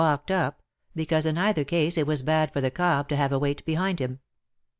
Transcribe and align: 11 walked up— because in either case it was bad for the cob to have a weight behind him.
11 0.01 0.11
walked 0.13 0.31
up— 0.31 0.63
because 0.95 1.27
in 1.27 1.37
either 1.37 1.63
case 1.63 1.95
it 1.95 2.07
was 2.07 2.23
bad 2.23 2.51
for 2.51 2.59
the 2.59 2.71
cob 2.71 3.07
to 3.07 3.15
have 3.15 3.31
a 3.31 3.37
weight 3.37 3.63
behind 3.65 3.99
him. 3.99 4.19